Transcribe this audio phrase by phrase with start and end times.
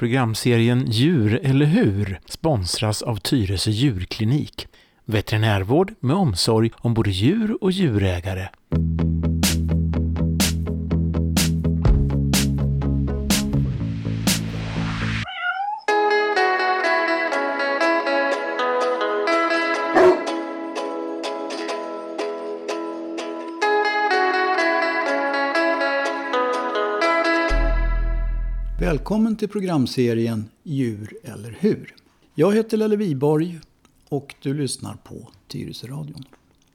[0.00, 4.66] Programserien Djur eller hur sponsras av Tyresö djurklinik.
[5.04, 8.48] Veterinärvård med omsorg om både djur och djurägare.
[28.90, 31.94] Välkommen till programserien Djur eller hur?
[32.34, 33.60] Jag heter Lelle Viborg
[34.08, 36.24] och du lyssnar på Tyresöradion.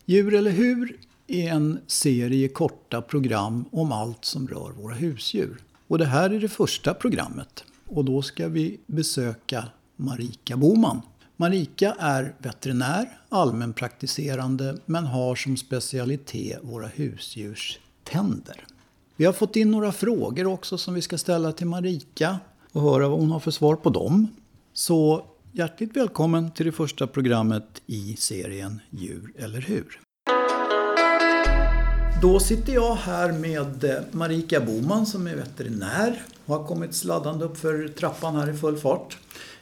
[0.05, 5.57] Djur eller hur är en serie korta program om allt som rör våra husdjur.
[5.87, 7.63] Och det här är det första programmet.
[7.87, 11.01] Och då ska vi besöka Marika Boman.
[11.37, 18.65] Marika är veterinär, allmänpraktiserande men har som specialitet våra husdjurs tänder.
[19.17, 22.39] Vi har fått in några frågor också som vi ska ställa till Marika
[22.71, 24.27] och höra vad hon har för svar på dem.
[24.73, 29.99] Så hjärtligt välkommen till det första programmet i serien Djur eller hur?
[32.21, 37.45] Då sitter jag här med eh, Marika Boman som är veterinär och har kommit sladdande
[37.45, 39.17] upp för trappan här i full fart.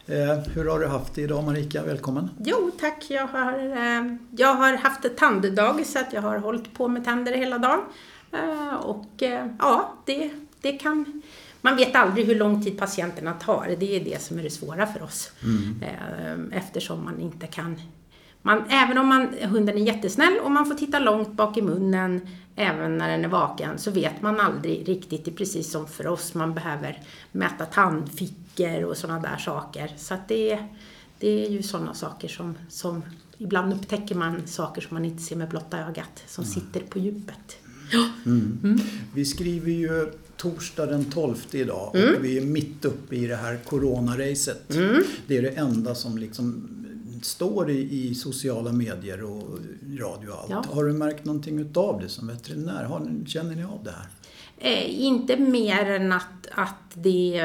[0.06, 1.84] Eh, hur har du haft det idag Marika?
[1.84, 2.30] Välkommen!
[2.40, 6.74] Jo tack, jag har, eh, jag har haft ett tanddag så att jag har hållit
[6.74, 7.82] på med tänder hela dagen.
[8.34, 10.32] Eh, och eh, ja, det,
[10.62, 11.22] det kan...
[11.62, 13.76] Man vet aldrig hur lång tid patienterna tar.
[13.80, 15.32] Det är det som är det svåra för oss.
[15.44, 15.84] Mm.
[15.84, 17.82] Eh, eftersom man inte kan...
[18.42, 22.28] Man, även om man, hunden är jättesnäll och man får titta långt bak i munnen
[22.56, 25.26] även när den är vaken så vet man aldrig riktigt.
[25.26, 26.34] Det är precis som för oss.
[26.34, 29.94] Man behöver mäta tandfickor och sådana där saker.
[29.98, 30.60] Så det,
[31.20, 33.04] det är ju sådana saker som, som...
[33.38, 36.54] Ibland upptäcker man saker som man inte ser med blotta ögat som mm.
[36.54, 37.58] sitter på djupet.
[38.26, 38.60] Mm.
[38.64, 38.80] Mm.
[39.14, 42.22] Vi skriver ju torsdag den 12 idag och mm.
[42.22, 44.76] vi är mitt uppe i det här coronaracet.
[44.76, 45.04] Mm.
[45.28, 46.70] Det är det enda som liksom
[47.22, 49.60] står i, i sociala medier och
[50.00, 50.50] radio och allt.
[50.50, 50.66] Ja.
[50.70, 52.84] Har du märkt någonting utav det som veterinär?
[52.84, 54.08] Har, känner ni av det här?
[54.58, 57.38] Eh, inte mer än att, att det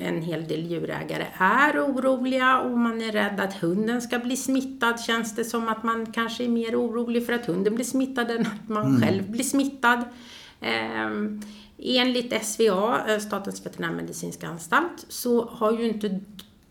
[0.00, 5.00] en hel del djurägare är oroliga och man är rädd att hunden ska bli smittad.
[5.00, 8.40] Känns det som att man kanske är mer orolig för att hunden blir smittad än
[8.40, 9.00] att man mm.
[9.00, 10.04] själv blir smittad.
[10.60, 11.10] Eh,
[11.78, 16.20] enligt SVA, eh, Statens veterinärmedicinska anstalt, så, har ju inte,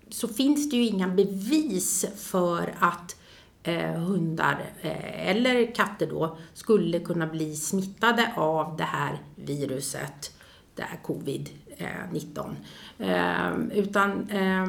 [0.09, 3.15] så finns det ju inga bevis för att
[3.63, 10.31] eh, hundar eh, eller katter då skulle kunna bli smittade av det här viruset,
[10.75, 12.56] det här covid-19.
[12.97, 14.66] Eh, utan eh,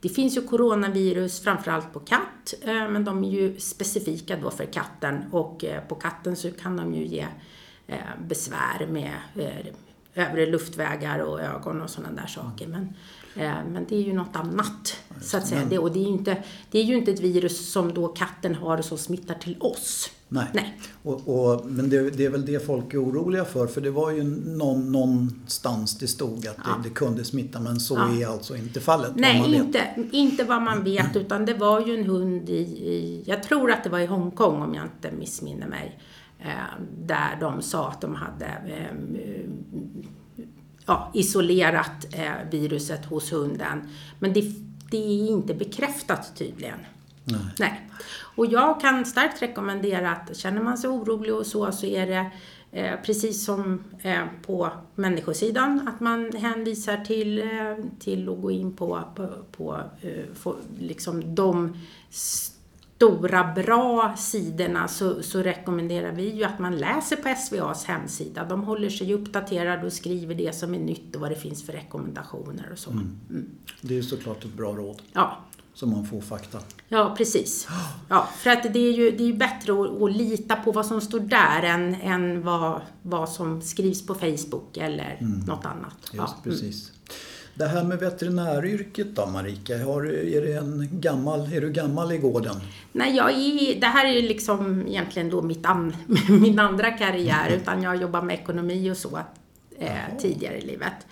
[0.00, 4.64] det finns ju coronavirus framförallt på katt, eh, men de är ju specifika då för
[4.64, 7.26] katten och eh, på katten så kan de ju ge
[7.86, 7.96] eh,
[8.28, 9.66] besvär med eh,
[10.14, 12.66] övre luftvägar och ögon och sådana där saker.
[12.66, 12.94] Men
[13.34, 14.96] Eh, men det är ju något annat.
[15.20, 15.64] Så att säga.
[15.64, 18.54] Det, och det är, ju inte, det är ju inte ett virus som då katten
[18.54, 20.10] har och som smittar till oss.
[20.28, 20.46] Nej.
[20.52, 20.78] Nej.
[21.02, 23.66] Och, och, men det, det, är väl det folk är oroliga för.
[23.66, 26.70] För det var ju någon, någonstans det stod att ja.
[26.82, 27.60] det, det, kunde smitta.
[27.60, 28.22] Men så ja.
[28.22, 29.12] är alltså inte fallet.
[29.14, 31.16] Nej, inte, inte vad man vet.
[31.16, 34.62] Utan det var ju en hund i, i, jag tror att det var i Hongkong
[34.62, 35.98] om jag inte missminner mig.
[36.44, 38.96] Eh, där de sa att de hade eh,
[40.86, 43.88] ja, isolerat eh, viruset hos hunden.
[44.18, 44.52] Men det,
[44.90, 46.78] det är inte bekräftat tydligen.
[47.24, 47.40] Nej.
[47.58, 47.88] Nej.
[48.36, 52.30] Och jag kan starkt rekommendera att känner man sig orolig och så, så är det
[52.72, 58.76] eh, precis som eh, på människosidan, att man hänvisar till, eh, till att gå in
[58.76, 61.76] på, på, på eh, liksom de
[63.02, 68.44] stora bra sidorna så, så, rekommenderar vi ju att man läser på SVAs hemsida.
[68.44, 71.72] De håller sig uppdaterade och skriver det som är nytt och vad det finns för
[71.72, 72.90] rekommendationer och så.
[72.90, 73.18] Mm.
[73.30, 73.50] Mm.
[73.80, 75.02] Det är såklart ett bra råd.
[75.12, 75.38] Ja.
[75.74, 76.58] Så man får fakta.
[76.88, 77.68] Ja, precis.
[78.08, 80.86] Ja, för att det är ju, det är ju bättre att, att lita på vad
[80.86, 85.40] som står där än, än vad, vad som skrivs på Facebook eller mm.
[85.40, 85.96] något annat.
[86.02, 86.36] Just ja.
[86.44, 86.92] precis.
[87.54, 87.68] Mm.
[87.72, 92.18] Det här med veterinäryrket då Marika, har, är, det en gammal, är du gammal i
[92.18, 92.56] gården?
[92.92, 95.96] Nej, jag är, det här är liksom egentligen då mitt an,
[96.28, 99.18] min andra karriär, utan jag jobbar med ekonomi och så
[99.78, 101.06] eh, tidigare i livet.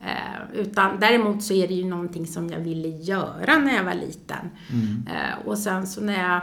[0.00, 3.94] Eh, utan däremot så är det ju någonting som jag ville göra när jag var
[3.94, 4.50] liten.
[4.72, 5.06] Mm.
[5.06, 6.40] Eh, och sen så när jag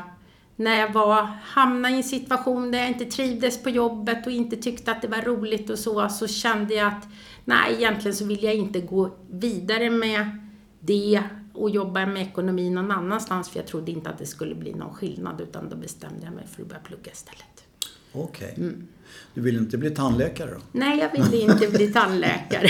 [0.60, 4.56] när jag var, hamnade i en situation där jag inte trivdes på jobbet och inte
[4.56, 7.08] tyckte att det var roligt och så, så kände jag att
[7.46, 10.38] nej, egentligen så vill jag inte gå vidare med
[10.80, 11.24] det
[11.54, 14.94] och jobba med ekonomi någon annanstans för jag trodde inte att det skulle bli någon
[14.94, 17.64] skillnad utan då bestämde jag mig för att börja plugga istället.
[18.12, 18.52] Okej.
[18.52, 18.64] Okay.
[18.64, 18.88] Mm.
[19.34, 20.62] Du vill inte bli tandläkare då?
[20.72, 22.70] Nej, jag ville inte bli tandläkare.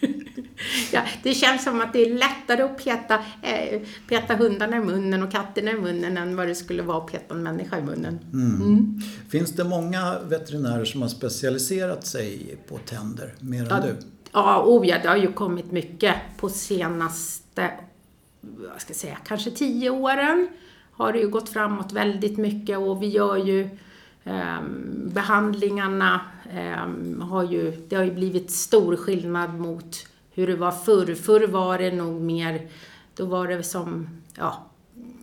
[1.22, 5.32] det känns som att det är lättare att peta, eh, peta hundarna i munnen och
[5.32, 8.18] katterna i munnen än vad det skulle vara att peta en människa i munnen.
[8.32, 8.62] Mm.
[8.62, 9.00] Mm.
[9.28, 13.96] Finns det många veterinärer som har specialiserat sig på tänder, mer än ja, du?
[14.32, 17.70] Ja, oh ja, det har ju kommit mycket på senaste,
[18.40, 20.48] vad ska jag säga, kanske tio åren
[20.98, 23.70] har det ju gått framåt väldigt mycket och vi gör ju
[24.24, 24.60] eh,
[24.94, 26.20] behandlingarna
[26.50, 30.06] eh, har ju, det har ju blivit stor skillnad mot
[30.38, 31.14] hur det var förr.
[31.14, 32.68] Förr var det nog mer,
[33.14, 34.66] då var det som, ja,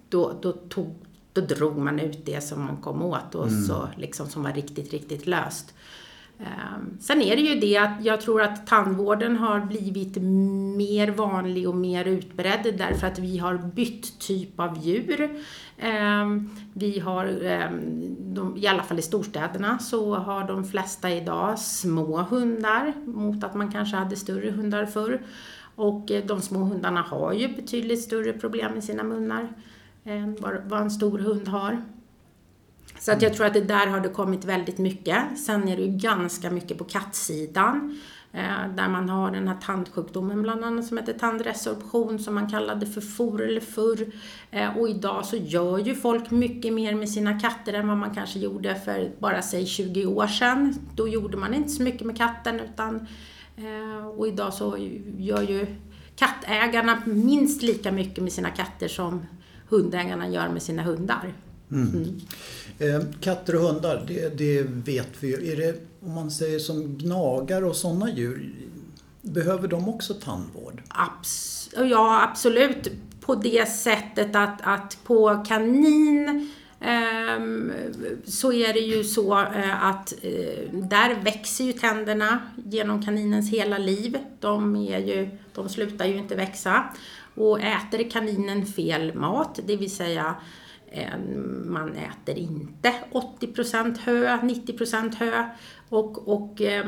[0.10, 0.96] då, då, tog,
[1.34, 3.64] då drog man ut det som man kom åt och mm.
[3.64, 5.74] så liksom som var riktigt, riktigt löst.
[6.40, 10.18] Ehm, sen är det ju det att jag tror att tandvården har blivit
[10.78, 15.30] mer vanlig och mer utbredd därför att vi har bytt typ av djur.
[15.78, 22.18] Ehm, vi har, ehm, i alla fall i storstäderna, så har de flesta idag små
[22.18, 25.22] hundar mot att man kanske hade större hundar förr.
[25.76, 29.48] Och eh, de små hundarna har ju betydligt större problem med sina munnar
[30.04, 31.82] än vad en stor hund har.
[33.00, 35.40] Så att jag tror att det där har det kommit väldigt mycket.
[35.40, 38.00] Sen är det ju ganska mycket på kattsidan.
[38.36, 42.86] Eh, där man har den här tandsjukdomen bland annat som heter tandresorption som man kallade
[42.86, 44.06] för for eller förr.
[44.52, 48.16] Eh, och idag så gör ju folk mycket mer med sina katter än vad man
[48.16, 50.76] kanske gjorde för bara säg 20 år sedan.
[50.96, 53.08] Då gjorde man inte så mycket med katten utan
[53.58, 54.78] eh, och idag så
[55.18, 55.68] gör ju
[56.16, 59.26] kattägarna minst lika mycket med sina katter som
[59.70, 61.34] hundägarna gör med sina hundar.
[61.72, 61.94] Mm.
[61.94, 62.20] Mm.
[62.80, 65.52] Eh, katter och hundar, det, det, vet vi ju.
[65.52, 68.54] Är det, om man säger som gnagare och sådana djur,
[69.22, 70.82] behöver de också tandvård?
[70.88, 72.92] Abs ja, absolut.
[73.22, 76.50] På det sättet att, att på kanin
[76.82, 77.72] ehm,
[78.26, 83.78] så är det ju så eh, att eh, där växer ju tänderna genom kaninens hela
[83.78, 84.18] liv.
[84.40, 86.84] De, är ju, de slutar ju inte växa.
[87.36, 90.36] Och äter kaninen fel mat, det vill säga
[90.96, 91.18] Eh,
[91.66, 95.50] man äter inte 80% hö, 90% hö
[95.90, 96.86] och, och eh,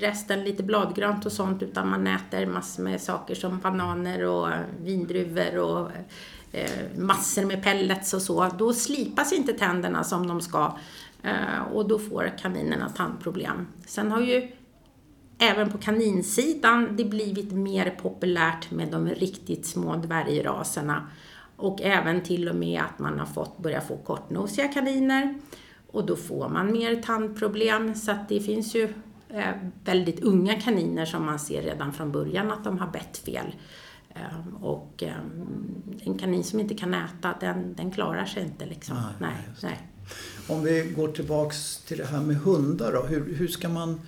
[0.00, 4.48] resten lite bladgrönt och sånt utan man äter massor med saker som bananer och
[4.82, 5.90] vindruvor och
[6.52, 8.48] eh, massor med pellets och så.
[8.58, 10.78] Då slipas inte tänderna som de ska
[11.72, 13.66] och då får kaninerna tandproblem.
[13.86, 14.52] Sen har ju
[15.38, 21.08] även på kaninsidan det blivit mer populärt med de riktigt små dvärgraserna
[21.58, 25.34] och även till och med att man har fått börja få kortnosiga kaniner.
[25.86, 27.94] Och då får man mer tandproblem.
[27.94, 28.88] Så att det finns ju
[29.28, 33.54] eh, väldigt unga kaniner som man ser redan från början att de har bett fel.
[34.10, 35.12] Eh, och eh,
[36.00, 38.66] en kanin som inte kan äta, den, den klarar sig inte.
[38.66, 38.96] Liksom.
[38.96, 39.88] Nej, nej, nej.
[40.48, 43.02] Om vi går tillbaks till det här med hundar då.
[43.02, 44.00] Hur, hur ska man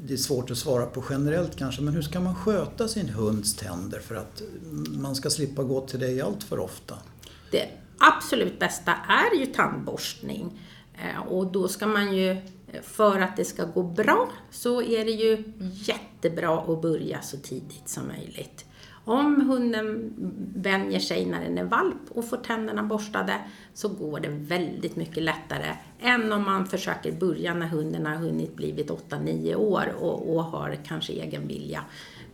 [0.00, 3.54] det är svårt att svara på generellt kanske, men hur ska man sköta sin hunds
[3.54, 4.42] tänder för att
[4.88, 6.98] man ska slippa gå till dig allt för ofta?
[7.50, 7.68] Det
[7.98, 10.60] absolut bästa är ju tandborstning.
[10.94, 15.04] Eh, och då ska man ju, eh, för att det ska gå bra, så är
[15.04, 18.64] det ju jättebra att börja så tidigt som möjligt.
[19.04, 20.14] Om hunden
[20.56, 23.34] vänjer sig när den är valp och får tänderna borstade
[23.74, 28.56] så går det väldigt mycket lättare än om man försöker börja när hunden har hunnit
[28.56, 31.84] blivit 8-9 år och, och har kanske egen vilja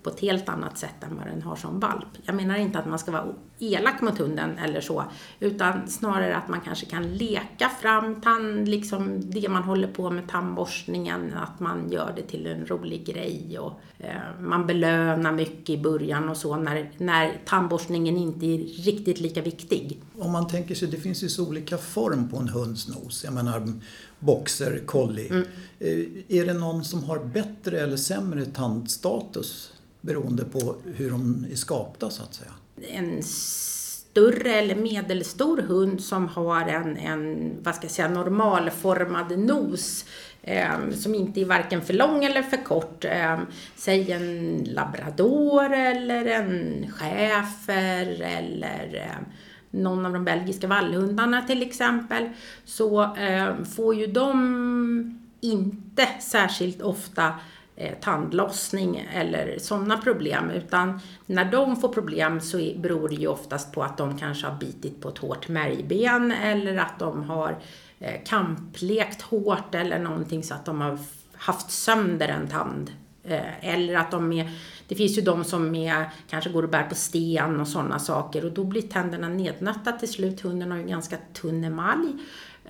[0.02, 2.08] på ett helt annat sätt än vad den har som valp.
[2.22, 3.26] Jag menar inte att man ska vara
[3.58, 5.04] elak mot hunden eller så,
[5.40, 10.28] utan snarare att man kanske kan leka fram tand, liksom det man håller på med
[10.28, 15.78] tandborstningen, att man gör det till en rolig grej och eh, man belönar mycket i
[15.78, 20.00] början och så när, när tandborstningen inte är riktigt lika viktig.
[20.18, 23.24] Om man tänker sig, det finns ju så olika form på en hunds nos.
[23.24, 23.72] Jag menar
[24.18, 25.28] boxer, collie.
[25.28, 25.44] Mm.
[25.78, 31.56] Eh, är det någon som har bättre eller sämre tandstatus beroende på hur de är
[31.56, 32.52] skapta så att säga.
[32.88, 40.04] En större eller medelstor hund som har en, en vad ska jag säga, normalformad nos
[40.42, 43.04] eh, som inte är varken för lång eller för kort.
[43.04, 43.38] Eh,
[43.76, 49.26] säg en labrador eller en schäfer eller eh,
[49.70, 52.28] någon av de belgiska vallhundarna till exempel,
[52.64, 57.34] så ehm, får ju de inte särskilt ofta
[57.80, 60.50] eh, tandlossning eller sådana problem.
[60.50, 64.58] Utan när de får problem så beror det ju oftast på att de kanske har
[64.58, 67.58] bitit på ett hårt märgben eller att de har
[67.98, 70.98] eh, kamplekt hårt eller någonting så att de har
[71.32, 72.92] haft sönder en tand.
[73.24, 74.50] Eh, eller att de är,
[74.88, 78.44] det finns ju de som är, kanske går och bär på sten och sådana saker
[78.44, 80.40] och då blir tänderna nednötta till slut.
[80.40, 82.08] Hunden har ju ganska tunn emalj.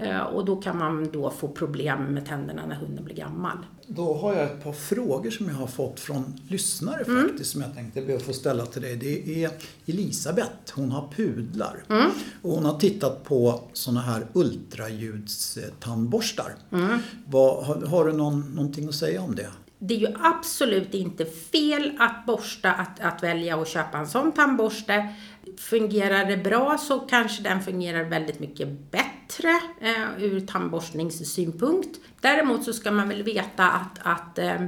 [0.02, 3.57] Eh, och då kan man då få problem med tänderna när hunden blir gammal.
[3.87, 7.28] Då har jag ett par frågor som jag har fått från lyssnare Mm.
[7.28, 8.97] faktiskt som jag tänkte be att få ställa till dig.
[8.97, 9.50] Det är
[9.87, 11.85] Elisabeth, hon har pudlar.
[11.88, 12.11] Mm.
[12.42, 16.54] Och hon har tittat på sådana här ultraljudstandborstar.
[16.73, 16.99] Mm.
[17.26, 19.49] Vad, har, har du någon, någonting att säga om det?
[19.78, 24.33] Det är ju absolut inte fel att borsta, att, att välja och köpa en sån
[24.33, 25.14] tandborste.
[25.59, 32.00] Fungerar det bra så kanske den fungerar väldigt mycket bättre eh, ur tandborstningssynpunkt.
[32.20, 34.62] Däremot så ska man väl veta att, att eh,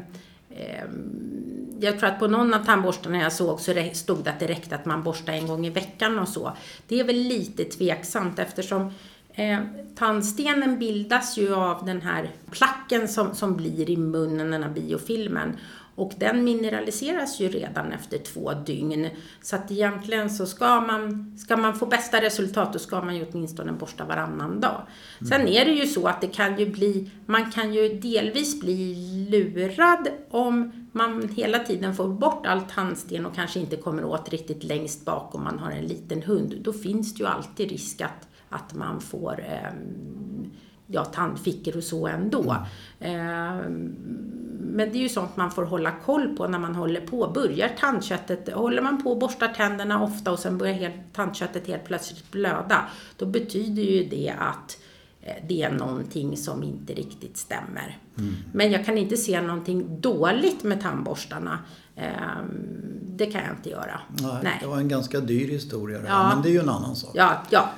[0.51, 0.85] eh,
[1.81, 4.75] jag tror att på någon av tandborstarna jag såg så stod det att det räckte
[4.75, 6.57] att man borstar en gång i veckan och så.
[6.89, 8.93] Det är väl lite tveksamt eftersom
[9.35, 9.59] Eh,
[9.95, 15.57] tandstenen bildas ju av den här placken som, som blir i munnen, den här biofilmen.
[15.95, 19.09] Och den mineraliseras ju redan efter två dygn.
[19.43, 23.27] Så att egentligen så ska man, ska man få bästa resultat då ska man ju
[23.33, 24.83] åtminstone borsta varannan dag.
[25.29, 28.95] Sen är det ju så att det kan ju bli, man kan ju delvis bli
[29.31, 34.65] lurad om man hela tiden får bort all tandsten och kanske inte kommer åt riktigt
[34.65, 36.55] längst bak om man har en liten hund.
[36.61, 40.51] Då finns det ju alltid risk att, att man får ehm,
[40.87, 42.57] ja, tandfickor och så ändå.
[43.01, 43.95] Ehm,
[44.75, 47.31] men det är ju sånt man får hålla koll på när man håller på.
[47.35, 51.85] Börjar tandköttet, håller man på och borstar tänderna ofta och sen börjar helt, tandköttet helt
[51.85, 54.79] plötsligt blöda, då betyder ju det att
[55.23, 57.99] eh, det är någonting som inte riktigt stämmer.
[58.53, 61.59] Men jag kan inte se någonting dåligt med tandborstarna.
[61.97, 62.79] Ehm,
[63.17, 64.01] Det kan jag inte göra.
[64.43, 66.35] Nej, Det var en ganska dyr historia det här, Ja.
[66.35, 67.11] men det är ju en annan sak.
[67.15, 67.69] Ja, ja.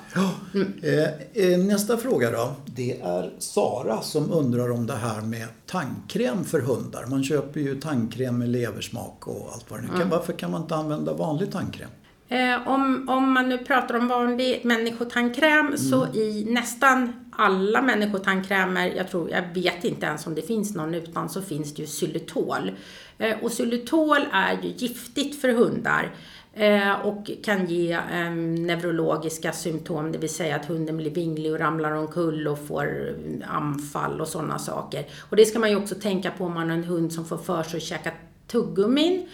[0.83, 2.53] Eh, eh, nästa fråga då.
[2.67, 7.07] Det är Sara som undrar om det här med tandkräm för hundar.
[7.07, 10.01] Man köper ju tandkräm med leversmak och allt vad det nu Mm.
[10.01, 10.11] kan.
[10.11, 11.89] Varför kan man inte använda vanlig tandkräm?
[12.29, 19.11] Eh, om, om man nu pratar om vanlig människotandkräm så i nästan alla människotandkrämer, jag
[19.11, 22.71] tror, jag vet inte ens om det finns någon utan, så finns det ju xylitol.
[23.19, 26.15] Eh, och xylitol är ju giftigt för hundar
[26.55, 31.59] eh, och kan ge eh, neurologiska symptom, det vill säga att hunden blir vinglig och
[31.59, 35.07] ramlar omkull och får eh, anfall och sådana saker.
[35.31, 37.39] Och det ska man ju också tänka på om man har en hund som får
[37.39, 38.13] för sig att käka
[38.47, 39.29] tuggummin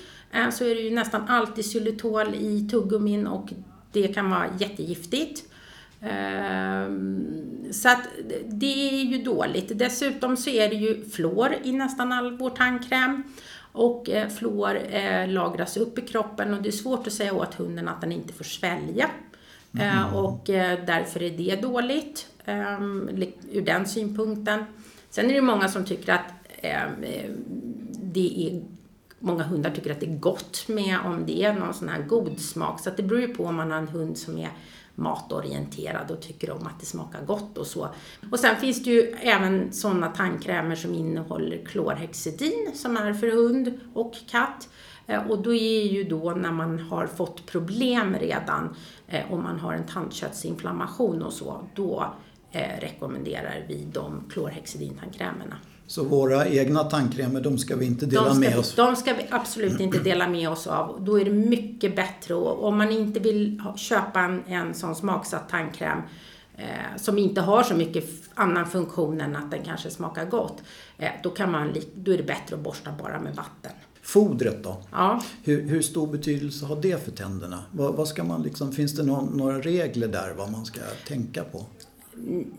[0.53, 3.53] så är det ju nästan alltid xylitol i tuggummin och
[3.93, 5.45] det kan vara jättegiftigt.
[6.03, 7.27] Ehm,
[7.73, 8.09] Så att
[8.47, 9.79] det är ju dåligt.
[9.79, 13.23] Dessutom så är det ju fluor i nästan all vår tandkräm.
[13.73, 17.55] Och eh, fluor eh, lagras upp i kroppen och det är svårt att säga åt
[17.55, 19.11] hunden att den inte får svälja.
[19.81, 22.81] Eh, och eh, därför är det dåligt eh,
[23.53, 24.65] ur den synpunkten.
[25.11, 27.31] Sen är det många som tycker att eh, eh,
[28.03, 28.63] det är
[29.23, 32.41] Många hundar tycker att det är gott med om det är någon sån här god
[32.41, 32.81] smak.
[32.81, 34.51] Så att det beror ju på om man har en hund som är
[34.95, 37.89] matorienterad och tycker om att det smakar gott och så.
[38.31, 43.81] Och sen finns det ju även sådana tandkrämer som innehåller klorhexidin som är för hund
[43.95, 44.69] och katt.
[45.07, 48.77] Eh, och då är ju då när man har fått problem redan,
[49.09, 52.15] eh, om man har en tandköttsinflammation och så, då
[52.53, 55.57] eh, rekommenderar vi de klorhexidintandkrämerna.
[55.91, 58.75] Så våra egna tandkrämer, de ska vi inte dela De ska, med oss.
[58.75, 61.05] de ska vi absolut inte dela med oss av.
[61.05, 65.49] Då är det mycket bättre och om man inte vill köpa en, en sån smaksatt
[65.49, 65.99] tandkräm
[66.57, 68.05] eh, som inte har så mycket
[68.35, 70.63] annan funktion än att den kanske smakar gott.
[70.99, 73.73] Eh, då, kan man, då är det bättre att borsta bara med vatten.
[74.03, 74.83] Fodret då?
[74.93, 75.23] Ja.
[75.43, 77.65] Hur, hur stor betydelse har det för tänderna?
[77.71, 81.45] Vad, vad ska man liksom, finns det någon, några regler där vad man ska tänka
[81.45, 81.67] på?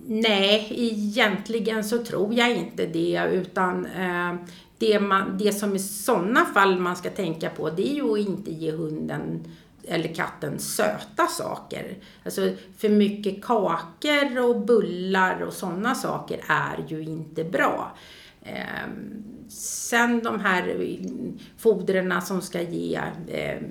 [0.07, 4.35] Nej, egentligen så tror jag inte det utan eh,
[4.77, 8.19] det, man, det som i sådana fall man ska tänka på det är ju att
[8.19, 9.43] inte ge hunden
[9.87, 11.97] eller katten söta saker.
[12.25, 17.97] Alltså för mycket kakor och bullar och sådana saker är ju inte bra.
[18.43, 18.89] Eh,
[19.49, 20.97] sen de här
[21.57, 23.61] foderna som ska ge eh,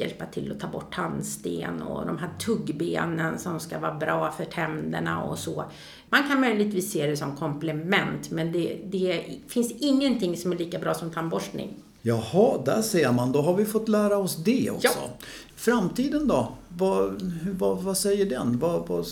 [0.00, 4.44] hjälpa till att ta bort tandsten och de här tuggbenen som ska vara bra för
[4.44, 5.64] tänderna och så.
[6.08, 10.78] Man kan möjligtvis se det som komplement men det, det finns ingenting som är lika
[10.78, 11.74] bra som tandborstning.
[12.06, 13.32] Jaha, där ser man.
[13.32, 14.88] Då har vi fått lära oss det också.
[14.88, 15.10] Ja.
[15.56, 16.52] Framtiden då?
[16.68, 17.22] Vad,
[17.58, 18.58] vad, vad säger den?
[18.58, 19.06] Vad, vad,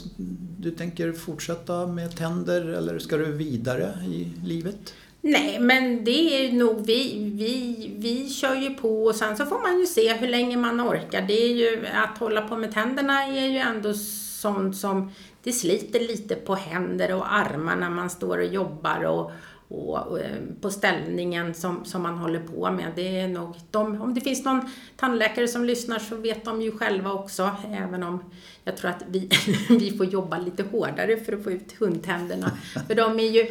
[0.58, 4.94] du tänker fortsätta med tänder eller ska du vidare i livet?
[5.24, 9.62] Nej, men det är nog vi, vi, vi kör ju på och sen så får
[9.62, 11.22] man ju se hur länge man orkar.
[11.22, 15.12] Det är ju, att hålla på med tänderna är ju ändå sånt som,
[15.42, 19.30] det sliter lite på händer och armar när man står och jobbar och,
[19.68, 20.18] och, och,
[20.60, 22.92] på ställningen som, som man håller på med.
[22.96, 26.78] Det är nog de, om det finns någon tandläkare som lyssnar så vet de ju
[26.78, 28.24] själva också, även om
[28.64, 29.28] jag tror att vi,
[29.68, 32.50] vi får jobba lite hårdare för att få ut hundtänderna.
[32.86, 33.46] För de är ju,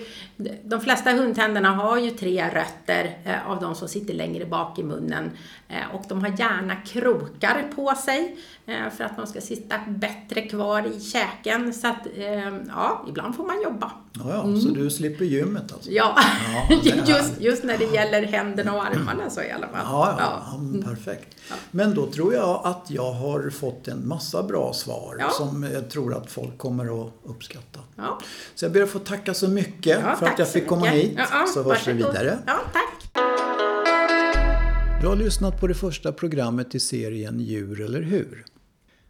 [0.64, 4.84] de flesta hundtänderna har ju tre rötter eh, av de som sitter längre bak i
[4.84, 5.32] munnen
[5.68, 10.42] eh, och de har gärna krokar på sig eh, för att de ska sitta bättre
[10.42, 11.74] kvar i käken.
[11.74, 12.08] Så att,
[12.68, 13.92] ja, ibland får man jobba.
[14.14, 14.62] Ja, ja mm.
[14.62, 15.92] så du slipper gymmet alltså?
[15.92, 16.18] Ja,
[16.70, 19.82] ja just, just när det gäller händerna och armarna så i alla fall.
[19.84, 20.58] Ja, ja, ja.
[20.58, 20.84] Mm.
[21.72, 25.30] Men då tror jag att jag har fått en massa bra svar ja.
[25.30, 27.80] som jag tror att folk kommer att uppskatta.
[27.96, 28.20] Ja.
[28.56, 31.20] Så jag ber att få tacka så mycket för att jag fick komma hit.
[31.54, 32.38] Så hörs vi vidare.
[32.46, 33.12] Ja, tack.
[35.02, 38.46] Du har lyssnat på det första programmet i serien Djur eller hur?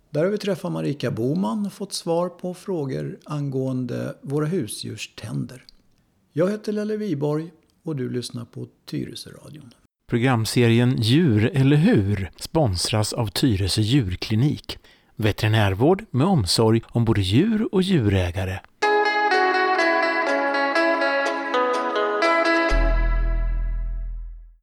[0.09, 5.65] Där har vi träffat Marika Boman och fått svar på frågor angående våra husdjurs tänder.
[6.33, 7.51] Jag heter Lelle Viborg
[7.83, 9.73] och du lyssnar på Tyresöradion.
[10.11, 14.77] Programserien Djur eller hur sponsras av Tyresö djurklinik.
[15.15, 18.59] Veterinärvård med omsorg om både djur och djurägare